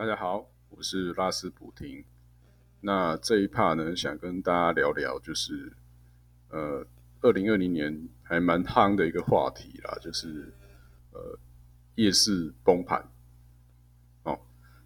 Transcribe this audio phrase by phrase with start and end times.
[0.00, 2.02] 大家好，我是拉斯普廷。
[2.80, 5.74] 那这一 part 呢，想跟大家聊聊，就是
[6.48, 6.86] 呃，
[7.20, 10.54] 二零二零年还蛮夯的一个话题啦，就是
[11.12, 11.38] 呃，
[11.96, 13.10] 夜市崩盘。
[14.22, 14.40] 哦，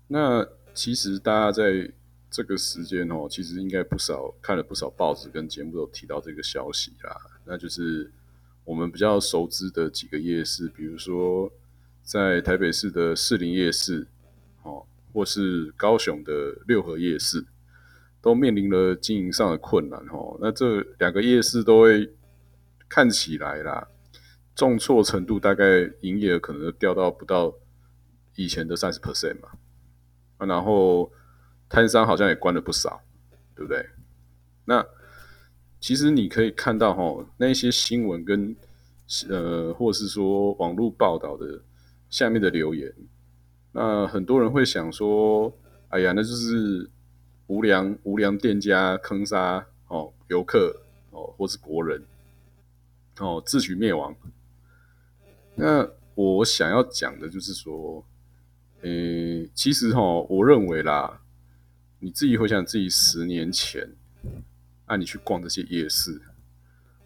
[0.09, 1.93] 那其实大家在
[2.29, 7.17] 这个时间哦，其实应该不少看了不少报纸跟节目都提到这个消息啦。
[7.45, 8.11] 那就是
[8.65, 11.53] 我们比较熟知的几个夜市，比如说
[12.03, 14.09] 在台北市的士林夜市，
[15.15, 16.33] 或是高雄的
[16.67, 17.47] 六合夜市，
[18.21, 20.37] 都面临了经营上的困难哦。
[20.41, 22.13] 那这两个夜市都会
[22.89, 23.87] 看起来啦，
[24.57, 25.65] 重挫程度大概
[26.01, 27.55] 营业额可能掉到不到
[28.35, 29.51] 以前的三十 percent 嘛。
[30.39, 31.13] 啊，然后
[31.69, 33.01] 摊商好像也关了不少，
[33.55, 33.87] 对不对？
[34.65, 34.85] 那
[35.79, 38.57] 其实你可以看到哈，那些新闻跟
[39.29, 41.63] 呃，或是说网络报道的
[42.11, 42.93] 下面的留言。
[43.77, 45.53] 那很多人会想说
[45.91, 46.89] ：“哎呀，那就是
[47.49, 50.81] 无良无良店家坑杀哦游客
[51.11, 52.01] 哦，或是国人
[53.19, 54.15] 哦，自取灭亡。”
[55.57, 58.07] 那我想要讲的就是说，
[58.83, 61.21] 诶，其实哈，我认为啦，
[61.99, 63.91] 你自己回想自己十年前，
[64.87, 66.23] 啊，你去逛这些夜市，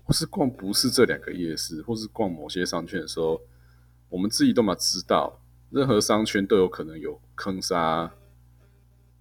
[0.05, 3.41] 或是逛不是这两个夜市，或是逛某些商圈的时候，
[4.11, 5.41] 我们自己都嘛知道。
[5.70, 8.11] 任何商圈都有可能有坑杀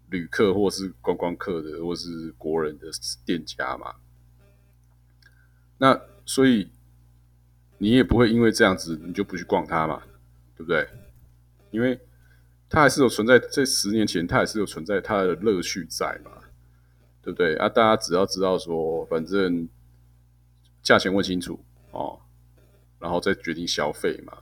[0.09, 2.87] 旅客，或是观光客的，或是国人的
[3.25, 3.95] 店家嘛。
[5.77, 6.71] 那所以
[7.77, 10.01] 你也不会因为这样子，你就不去逛它嘛，
[10.55, 10.87] 对不对？
[11.71, 11.99] 因为
[12.69, 16.31] 它还是有存在，在十年前它还是有存在它的乐趣在嘛，
[17.21, 17.57] 对不对？
[17.57, 19.67] 啊，大家只要知道说，反正
[20.81, 21.59] 价钱问清楚
[21.91, 22.21] 哦，
[22.99, 24.37] 然后再决定消费嘛，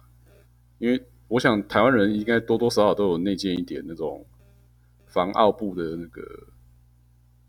[0.77, 1.03] 因为。
[1.27, 4.25] 我想台湾人应该多多少少都有内建一点那种
[5.05, 6.21] 防奥部的那个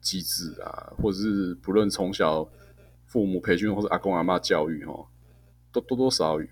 [0.00, 2.48] 机制啊，或者是不论从小
[3.04, 5.06] 父母培训或者阿公阿妈教育哦，
[5.72, 6.46] 都多多少有，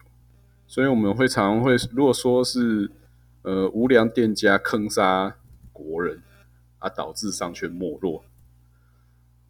[0.67, 2.91] 所以我们会常会如果说是
[3.43, 5.37] 呃无良店家坑杀
[5.73, 6.23] 国人
[6.79, 8.23] 啊，导致商圈没落，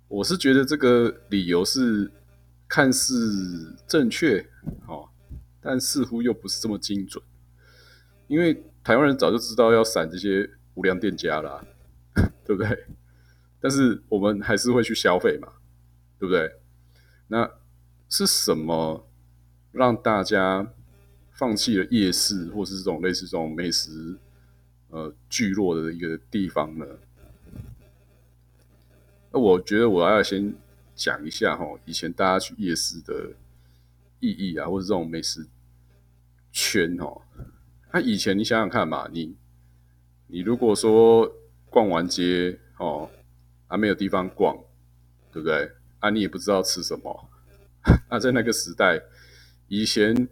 [0.07, 2.13] 我是觉得这个理由是
[2.69, 4.47] 看似正确
[4.87, 5.09] 哦，
[5.61, 7.23] 但似乎又不是这么精准。
[8.27, 11.65] 因为台湾人早就知道要闪这些无良店家啦，
[12.45, 12.87] 对不对？
[13.61, 15.49] 但是我们还是会去消费嘛，
[16.19, 16.53] 对不对？
[17.29, 17.51] 那
[18.11, 19.09] 是什么
[19.73, 20.71] 让大家
[21.33, 24.19] 放弃了夜市，或是这种类似这种美食
[24.91, 26.87] 呃聚落的一个地方呢？
[29.33, 30.55] 那我觉得我要先
[30.95, 33.33] 讲一下哈，以前大家去夜市的
[34.21, 35.47] 意义啊，或者这种美食
[36.53, 37.23] 圈哦。
[37.95, 39.37] 那以前你想想看嘛，你
[40.27, 41.33] 你如果说
[41.71, 43.09] 逛完街哦，
[43.69, 44.57] 还没有地方逛，
[45.33, 45.71] 对不对？
[46.01, 47.31] 啊，你也不知道吃什么。
[48.11, 49.01] 那 在那个时代，
[49.69, 50.29] 以前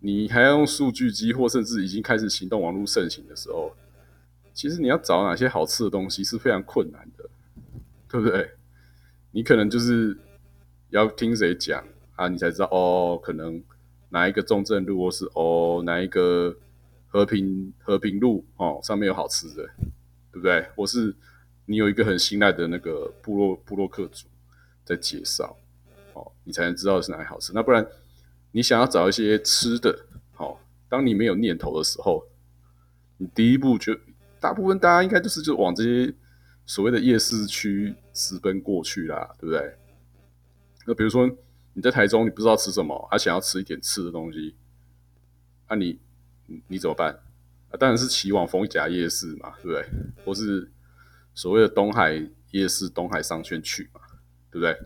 [0.00, 3.74] 你还要用数据机，或甚至已经开始行动网络盛行的时候，
[4.52, 7.30] 其实你要找哪些好吃的东西是非常困难的，
[8.06, 8.50] 对不对？
[9.30, 10.14] 你可能就是
[10.90, 11.82] 要听谁讲
[12.16, 13.64] 啊，你才知道哦，可能。
[14.12, 16.56] 哪一个中正路，或是哦哪一个
[17.06, 19.64] 和平和平路哦，上面有好吃的，
[20.32, 20.66] 对不对？
[20.74, 21.14] 或是
[21.66, 24.26] 你有一个很信赖的那个部落部落客主
[24.84, 25.56] 在介绍，
[26.14, 27.52] 哦，你才能知道是哪里好吃。
[27.54, 27.86] 那不然
[28.50, 29.96] 你想要找一些吃的，
[30.36, 32.26] 哦，当你没有念头的时候，
[33.16, 33.96] 你第一步就
[34.40, 36.12] 大部分大家应该就是就往这些
[36.66, 39.76] 所谓的夜市区直奔过去啦，对不对？
[40.86, 41.30] 那比如说。
[41.72, 44.56] 你在台中，你不知道吃什么，还想要吃一点吃的东西，
[45.68, 45.98] 那你
[46.66, 47.12] 你怎么办？
[47.70, 49.88] 啊，当然是骑往逢甲夜市嘛，对不对？
[50.24, 50.70] 或是
[51.34, 54.00] 所谓的东海夜市、东海商圈去嘛，
[54.50, 54.76] 对不对？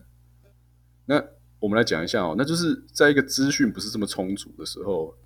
[1.06, 1.24] 那
[1.58, 5.16] 我们来讲一下哦，那就是在一个资讯不是这么充足的时候，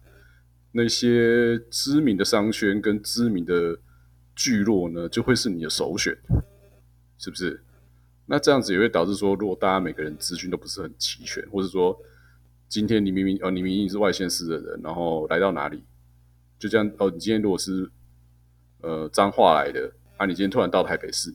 [0.70, 3.78] 那些知名的商圈跟知名的
[4.36, 6.16] 聚落呢，就会是你的首选，
[7.18, 7.64] 是不是？
[8.30, 11.98] 那这样子也会导致说，如果大家每个人资讯都不是很齐全，或者说
[12.68, 15.82] 今天你明明哦，你明明是外县市的人，然后来到哪里，
[16.58, 17.90] 就这样哦，你今天如果是
[18.82, 21.34] 呃彰化来的，啊，你今天突然到台北市，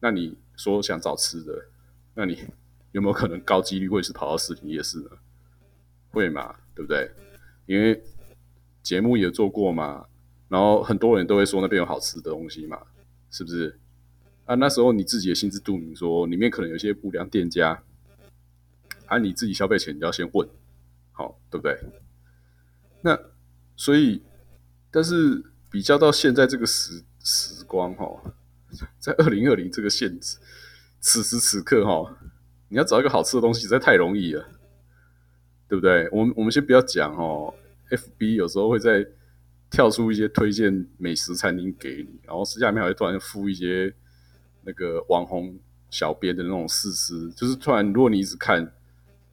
[0.00, 1.68] 那你说想找吃的，
[2.12, 2.38] 那你
[2.92, 5.08] 有没有可能高几率会是跑到市林夜市呢？
[6.10, 7.10] 会嘛，对不对？
[7.64, 8.04] 因为
[8.82, 10.06] 节目也做过嘛，
[10.48, 12.78] 然后很多人都会说那边有好吃的东西嘛，
[13.30, 13.80] 是不是？
[14.46, 17.82] 啊，那时候你自己也心知肚明，说里面可能有些不良店家，
[19.06, 20.48] 啊，你自己消费前你要先问，
[21.12, 21.78] 好，对不对？
[23.00, 23.18] 那
[23.76, 24.22] 所以，
[24.90, 28.34] 但是比较到现在这个时时光哈，
[28.98, 30.38] 在二零二零这个限制，
[31.00, 32.16] 此时此刻哈，
[32.68, 34.46] 你要找一个好吃的东西实在太容易了，
[35.68, 36.08] 对不对？
[36.12, 37.54] 我们我们先不要讲哦
[37.90, 39.06] ，FB 有时候会在
[39.70, 43.94] 跳出一些推荐美食餐厅给你，然后私下里面还会突然附一些
[44.64, 45.58] 那个网红
[45.90, 48.72] 小编的那种试吃，就是突然如果你一直看。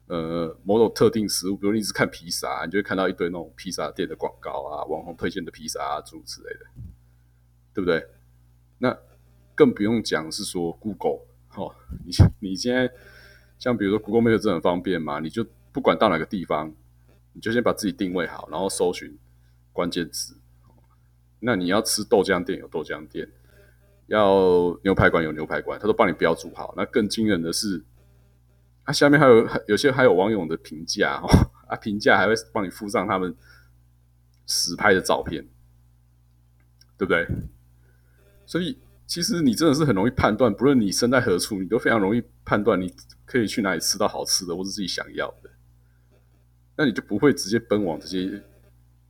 [0.08, 6.66] 呃，某种特定食物，比如你一直看披萨，你就会看到一堆那种披萨店的广告啊，网红推荐的披萨啊，诸如此类的，
[7.72, 8.06] 对不对？
[8.76, 8.94] 那
[9.54, 11.20] 更不用讲是说 Google，
[11.54, 11.74] 哦，
[12.04, 12.92] 你你现在
[13.58, 16.74] 像比如说 Google Map 这很方便嘛，你就不管到哪个地方，
[17.32, 19.16] 你就先把自己定位好，然后搜寻
[19.72, 20.36] 关键词。
[21.38, 23.30] 那你要吃豆浆店有豆浆店，
[24.12, 26.74] 要牛排馆有牛排馆，他都帮你标注好。
[26.76, 27.84] 那更惊人的是。
[28.84, 31.28] 啊，下面还有有些还有网友的评价哦，
[31.70, 33.32] 啊，评价还会帮你附上他们
[34.44, 35.46] 实拍的照片，
[36.98, 37.24] 对不对？
[38.44, 38.76] 所以
[39.06, 42.92] 其实你真的是很容易判断，不论你身在何处，你都非常容易判断你
[43.24, 45.50] 可以去哪里吃到好吃的，或是自己想要的。
[46.76, 48.26] 那你就不会直接奔往这些，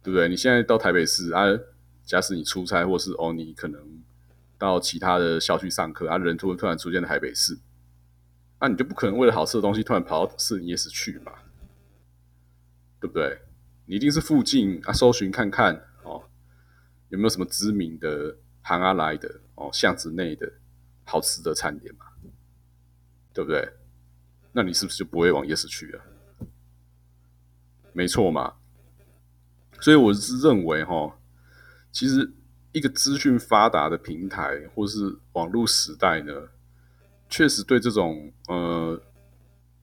[0.03, 0.29] 对不对？
[0.29, 1.47] 你现在到台北市啊，
[2.05, 3.81] 假使你出差，或是哦，你可能
[4.62, 7.59] 到其他的校区上课啊，人突突然出现在台北市。
[8.61, 11.32] 那你就不可能为了好吃的东西突然跑到市营夜市去嘛，
[13.00, 13.41] 对不对？
[13.87, 15.75] 你一定是附近啊，搜寻看看
[16.05, 16.23] 哦，
[17.09, 20.49] 有没有什么知名的行啊来的哦，巷子内的
[21.05, 22.06] 好吃的餐点嘛，
[23.35, 23.69] 对不对？
[24.53, 26.05] 那你是不是就不会往夜市去了？
[27.93, 28.55] 没错嘛。
[29.81, 31.19] 所以我是认为哈，
[31.91, 32.32] 其实
[32.73, 36.33] 一个资讯发达的平台或是网络时代呢。
[37.29, 39.01] 确实对这种呃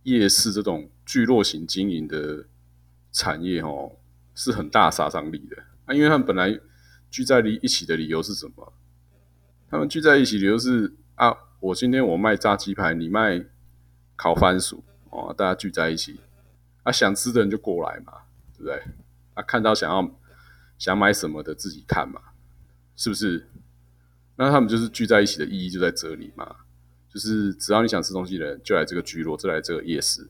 [0.03, 2.45] 夜市这种聚落型经营的
[3.11, 3.93] 产业哦，
[4.35, 6.59] 是很大杀伤力的啊，因为他们本来
[7.09, 8.71] 聚在一起的理由是什么？
[9.67, 13.43] 他们聚在一起理由是啊，我今天我卖炸鸡排，你卖
[14.15, 16.19] 烤番薯哦，大家聚在一起
[16.83, 18.13] 啊，想吃的人就过来嘛，
[18.55, 18.83] 对不对？
[19.33, 20.07] 啊，看到想要
[20.77, 22.21] 想买什么的自己看嘛，
[22.99, 23.47] 是不是？
[24.35, 26.53] 那他们就是聚在一起的意义就在这里嘛。
[27.07, 30.29] 就是只要你想吃东西的人，就来这个居落，就来这个夜市。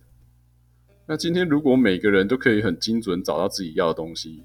[1.07, 4.43] 那今天如果每个人都可以很精准找到自己要的东西，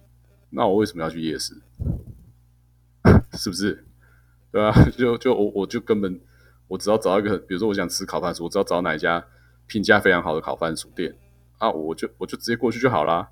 [0.49, 1.55] 那我为什么要去夜市？
[3.37, 3.85] 是不是？
[4.51, 4.73] 对啊？
[4.97, 6.19] 就就我我就根本
[6.69, 9.23] 我只要找一个，比如说我想吃烤饭薯，我只要找哪一家
[9.67, 11.15] 评价非常好的烤饭薯店
[11.59, 13.29] 啊，我就我就直接过去就好啦，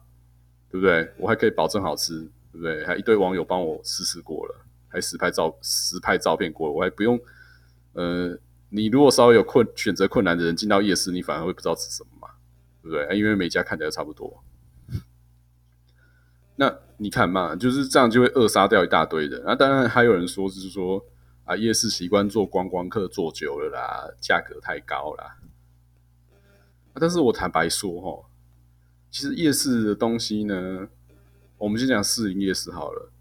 [0.70, 1.10] 对不对？
[1.16, 2.20] 我还可以保证好吃，
[2.52, 2.84] 对不对？
[2.84, 7.18] 还一堆网友帮我试试过了，还实拍照实拍照片过，我还不用
[7.94, 8.38] 呃。
[8.74, 12.28] 你如果稍微有困选择困难的人进到夜市，你反而会不知道吃什么嘛，
[12.80, 13.18] 对不对？
[13.18, 14.42] 因为每家看起来差不多。
[16.56, 19.42] 那你看嘛，就是这样就会扼杀掉一大堆人。
[19.44, 21.04] 那当然还有人说，就是说
[21.44, 25.36] 啊，夜市习惯做观光客做久了啦，价格太高啦。
[26.94, 28.24] 但是我坦白说哈，
[29.10, 30.88] 其实夜市的东西呢，
[31.58, 33.12] 我们先讲市营夜市好了。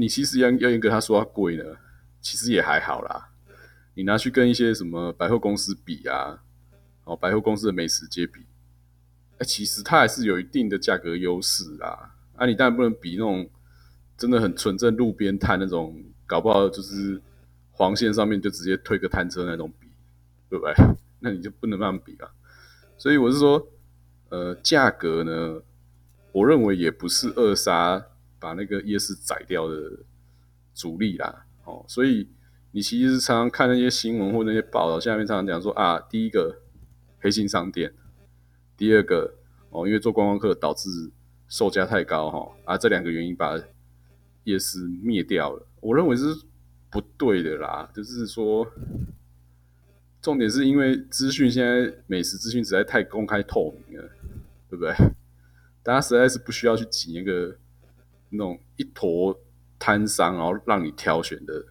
[0.00, 1.64] 你其实要要跟他说它贵呢，
[2.20, 3.30] 其实也还好啦。
[3.94, 6.40] 你拿去跟一些什么百货公司比啊？
[7.02, 8.42] 哦，百货公司的美食街比，
[9.38, 12.14] 哎，其实它还是有一定的价格优势啦。
[12.36, 13.50] 啊，你当然不能比那种
[14.16, 17.20] 真的很纯正路边摊那种，搞不好就是
[17.72, 19.88] 黄线上面就直接推个摊车那种比，
[20.48, 20.74] 对不对？
[21.18, 22.30] 那你就不能那样比了。
[22.96, 23.66] 所以我是说，
[24.28, 25.60] 呃，价格呢，
[26.30, 28.06] 我认为也不是扼杀
[28.38, 29.76] 把那个夜市宰掉的
[30.74, 31.46] 主力啦。
[31.64, 32.28] 哦，所以。
[32.70, 36.60] 你其实常常看那些新闻或那些报道，下面常常讲说啊，第一个
[37.18, 37.94] 黑心商店，
[38.76, 39.36] 第二个
[39.70, 41.10] 哦，因为做观光客导致
[41.48, 43.58] 售价太高哈，啊，这两个原因把
[44.44, 45.66] 夜市灭掉了。
[45.80, 46.26] 我认为是
[46.90, 48.70] 不对的啦，就是说，
[50.20, 54.10] 重点是因为资讯现在美食资讯实在太公开透明了，
[54.68, 54.94] 对不对？
[55.82, 57.56] 大家实在是不需要去挤那个
[58.30, 59.38] 那种一坨
[59.78, 61.66] 摊商，然后让你挑选的。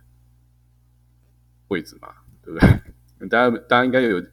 [1.70, 2.08] 位置嘛，
[2.42, 2.70] 对不对？
[3.28, 4.24] 大家大家应该有，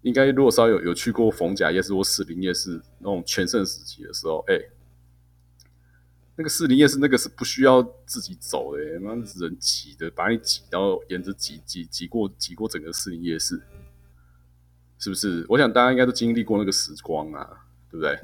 [0.00, 4.58] 应该如果稍有有去过逢甲夜市或士林夜市那种全盛时期的时候，哎，
[6.34, 13.62] 那个士林夜市那个是不需要自己走的，妈人挤的，把你挤到沿着挤挤挤过挤过整个士林夜市，
[14.98, 15.44] 是不是？
[15.50, 18.18] 我想大家应该都经历过那个时光啊，对不对？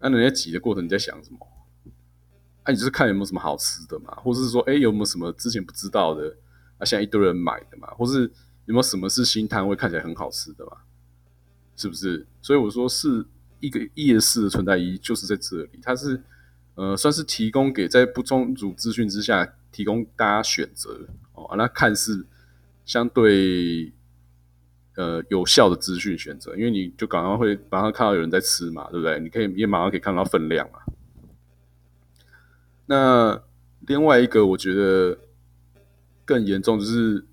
[0.00, 1.38] 那人家挤的过程你在想什么？
[2.68, 6.36] 哎，你就是看有没有什么好吃的嘛，或者是说，哎，有没有什么之前不知道的？
[6.76, 8.30] 啊现在一堆人买的嘛，或是
[8.66, 10.72] 有没有什么是新摊位看起来很好吃的嘛？
[11.76, 12.26] 是不是？
[12.42, 13.24] 所以我说是
[13.60, 16.22] 一个夜市的存在意义就是在这里，它是
[16.74, 22.26] 呃算是提供给在不充足资讯之下提供大家选择哦，哦，那看似
[22.84, 23.90] 相对
[24.96, 29.18] 呃有效的资讯选择，因为你就刚刚会马上看到有人在吃嘛，对不对？
[29.20, 30.78] 你可以也马上可以看到分量嘛。
[32.90, 33.42] 那
[33.86, 35.18] 另外一个我觉得
[36.24, 37.26] 更严重就是，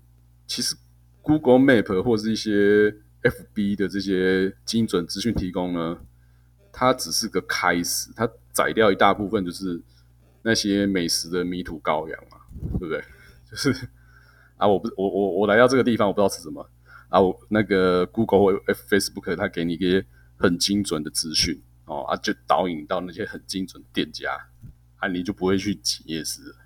[0.46, 0.76] 其实
[1.22, 5.98] Google Map 或是一些 FB 的这些精准资讯提供呢，
[6.70, 9.82] 它只是个开始，它宰掉一大部分就是
[10.42, 12.38] 那些美食的迷途羔羊嘛，
[12.78, 13.02] 对不对？
[13.50, 13.88] 就是
[14.58, 16.68] 啊，我不我我我来到这个地方，我不知道吃什么
[17.08, 20.04] 啊，我那个 Google 或 Facebook 它给你一些
[20.36, 24.48] 很精准的资讯哦啊，就导引到那些很精准的店家。
[24.98, 26.56] 啊，你就不会去挤夜市。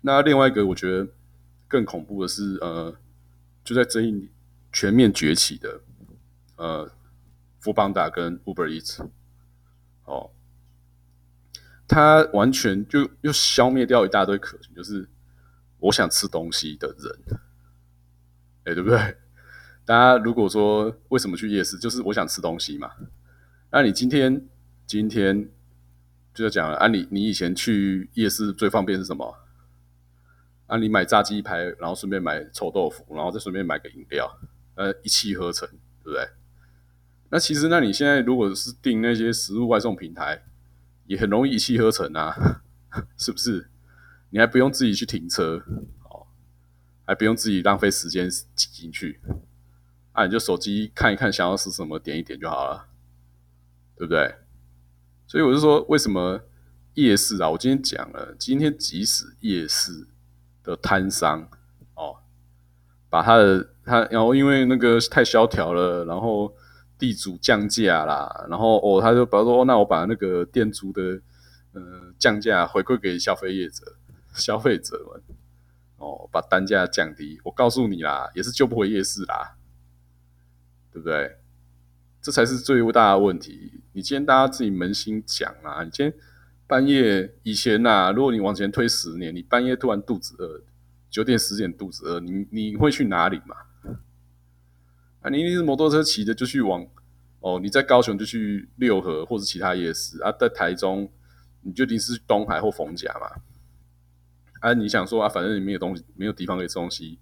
[0.00, 1.08] 那另外一个，我觉得
[1.68, 2.96] 更恐怖的是，呃，
[3.62, 4.28] 就在这一年
[4.72, 5.80] 全面崛起的，
[6.56, 6.90] 呃，
[7.58, 9.06] 富邦达跟 Uber Eats，
[10.04, 10.30] 哦，
[11.86, 15.08] 它完全就又消灭掉一大堆可能，就是
[15.80, 17.38] 我想吃东西的人，
[18.64, 19.18] 哎，对不对？
[19.84, 22.90] 大家如果说为什么去夜市，就是我想吃东西嘛。
[23.70, 24.46] 那你今天
[24.86, 25.50] 今天。
[26.36, 29.36] 就讲了啊，你你以前去夜市最方便是什么？
[30.66, 34.38] 啊，你买炸鸡排，然后顺便买臭豆腐，然后再顺便买个饮料，
[34.74, 35.68] 呃，一气呵成，
[36.02, 36.28] 对不对？
[37.30, 40.42] 那其实，那你现在如果是订那些食物外送平台，
[41.06, 42.62] 也很容易一气呵成啊，
[43.16, 43.70] 是不是？
[44.30, 45.62] 你还不用自己去停车，
[46.10, 46.26] 哦，
[47.04, 49.20] 还不用自己浪费时间挤进去，
[50.12, 52.88] 啊，你就手机看一看，想要吃什么点一点就好了，
[53.96, 54.34] 对不对？
[55.26, 56.40] 所以我就说，为什么
[56.94, 57.50] 夜市啊？
[57.50, 60.06] 我今天讲了，今天即使夜市
[60.62, 61.48] 的摊商
[61.94, 62.18] 哦，
[63.10, 66.54] 把他的他，然后因为那个太萧条了，然后
[66.98, 71.20] 地主降价啦，然后哦，他就比如说，那我把那个店租的
[71.72, 71.82] 呃
[72.18, 73.96] 降价回馈给消费业者、
[74.32, 75.22] 消费者们，
[75.96, 77.40] 哦，把单价降低。
[77.44, 79.56] 我告诉你啦，也是救不回夜市啦，
[80.92, 81.36] 对不对？
[82.22, 83.80] 这才是最大的问题。
[83.96, 86.12] 你今天大家自己扪心讲啊，你今天
[86.66, 90.62] 半夜以前呐，如果你往前推十年，你半夜突然肚子饿，
[91.08, 93.56] 九点十点肚子饿，你你会去哪里嘛？
[95.22, 96.86] 啊，你一定是摩托车骑着就去往
[97.40, 101.10] 哦，你在高雄就去六合或者其他夜市啊，在台中
[101.62, 103.40] 你就定是东海或逢甲嘛。
[104.60, 107.18] 啊，你想说啊，反正你没有东西，没有地方可以吃东西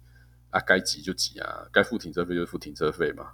[0.49, 3.27] 啊，该挤就挤啊，该付停车费就付停车费嘛。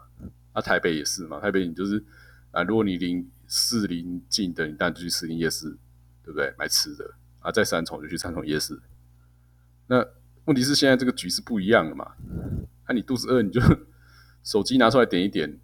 [0.54, 2.06] 啊，台北也是嘛，台北你就是
[2.52, 5.78] 啊，如果你离市邻近的，你当然就去士林夜市，
[6.24, 6.54] 对不对？
[6.58, 8.82] 买吃的啊，在三重就去三重夜市。
[9.88, 10.06] 那
[10.46, 12.14] 问题是现在这个局是不一样的嘛？
[12.86, 13.62] 啊，你肚子饿你就
[14.44, 15.60] 手机拿出来点一点，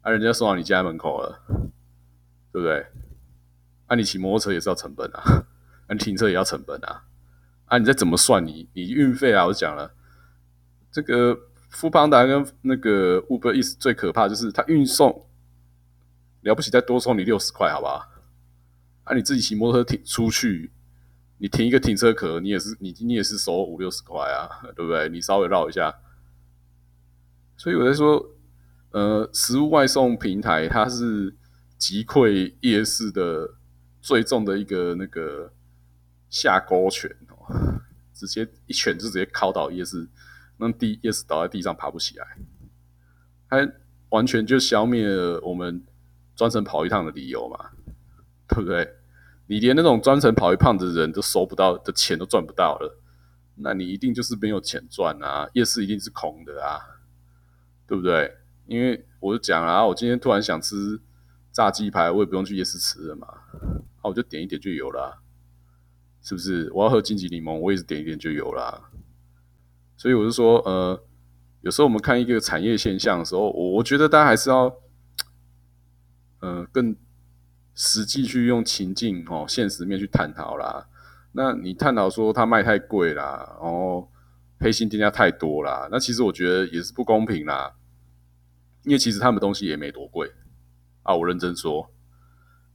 [0.00, 1.42] 啊，人家送到你家门口了，
[2.52, 2.86] 对不对？
[3.86, 5.22] 啊，你骑摩托车也是要成本啊，
[5.86, 7.04] 啊，你停车也要成本啊，
[7.66, 9.46] 啊，你再怎么算你你运费啊？
[9.46, 9.94] 我讲了
[10.90, 11.44] 这个。
[11.70, 15.27] 富邦达跟那个 Uber Eats 最可怕就是它运送
[16.48, 18.04] 了不起，再多收你六十块，好不好？
[19.04, 20.72] 啊，你自己骑摩托车停出去，
[21.38, 25.08] 你停一个停车壳，你也是你你也是收五六十块啊，对不对？
[25.08, 25.94] 你稍微绕一下，
[27.56, 28.30] 所以我在说，
[28.90, 31.36] 呃，食物外送平台它是
[31.76, 33.54] 击溃夜市的
[34.00, 35.52] 最重的一个那个
[36.28, 37.80] 下勾拳哦，
[38.12, 40.08] 直接一拳就直接敲倒夜市。
[40.60, 42.26] 让地夜市倒在地上爬不起来，
[43.48, 43.72] 它
[44.08, 45.80] 完全就消灭了我们
[46.38, 47.70] 专程跑一趟的理由嘛，
[48.46, 48.94] 对不对？
[49.48, 53.00] 你连那种专程跑一趟的人都收不到的钱都赚不到了，
[53.56, 55.48] 那你一定就是没有钱赚啊！
[55.54, 56.78] 夜市一定是空的啊，
[57.88, 58.36] 对不对？
[58.66, 61.00] 因为我就讲啊，我今天突然想吃
[61.50, 63.26] 炸鸡排，我也不用去夜市吃了嘛，
[64.00, 65.18] 那我就点一点就有了，
[66.22, 66.70] 是不是？
[66.72, 68.90] 我要喝金桔柠檬，我也是点一点就有了。
[69.96, 71.02] 所以我就说，呃，
[71.62, 74.72] 有时候我们看一个产业现象的时候，我我觉得大家还是要，
[76.40, 76.96] 呃，更
[77.74, 80.88] 实际去用情境哦，现实面去探讨啦。
[81.32, 84.10] 那你探讨说它卖太贵啦，然后
[84.58, 87.74] 黑心店家太多啦，那其实我觉得也是不公平啦。
[88.84, 90.32] 因为其实他们东西也没多贵
[91.02, 91.90] 啊，我认真说。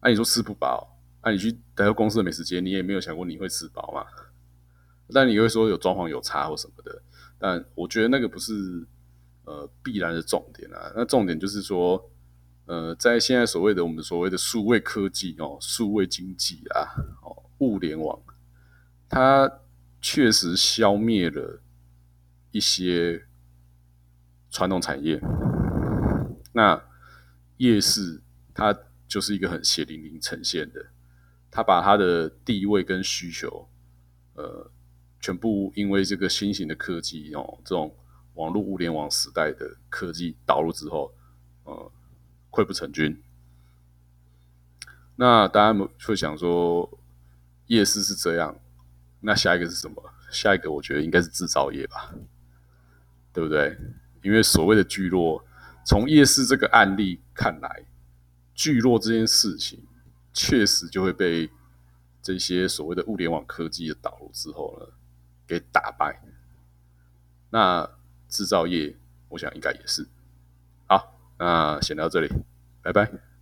[0.01, 4.05] 那你说吃不饱，那你去待个公司的美食街，你也没有想过你会吃饱嘛？
[5.13, 7.01] 但你会说有装潢有差或什么的。
[7.39, 8.85] 但我觉得那个不是
[9.45, 12.09] 呃必然的重点啊，那重点就是说，
[12.65, 16.87] 呃，在现在所谓的我们所谓的数位科技哦，数位经济啊，
[17.21, 18.19] 哦，物联网，
[19.09, 19.59] 它
[20.01, 21.61] 确实消灭了
[22.51, 23.25] 一些
[24.49, 25.19] 传统产业。
[26.53, 26.81] 那
[27.57, 28.21] 夜市
[28.53, 28.77] 它
[29.07, 30.85] 就是一个很血淋淋呈现的，
[31.51, 33.67] 它把它的地位跟需求，
[34.35, 34.69] 呃。
[35.25, 37.95] 全部因为这个新型的科技哦，这种
[38.33, 41.15] 网络物联网时代的科技导入之后，
[41.63, 41.91] 呃，
[42.53, 43.19] 溃不成军。
[45.15, 46.99] 那大家会想说，
[47.65, 48.55] 夜市是这样，
[49.21, 50.13] 那下一个是什么？
[50.31, 52.13] 下一个我觉得应该是制造业吧，
[53.31, 53.77] 对不对？
[54.21, 55.43] 因为所谓的聚落，
[55.85, 57.85] 从夜市这个案例看来，
[58.53, 59.85] 聚落这件事情
[60.31, 61.49] 确实就会被
[62.21, 64.87] 这些所谓的物联网科技的导入之后呢，
[65.45, 66.21] 给打败。
[67.51, 67.87] 那
[68.27, 68.95] 制造业，
[69.29, 70.07] 我想应该也是。
[71.37, 72.29] 那先到这里，
[72.81, 73.23] 拜拜。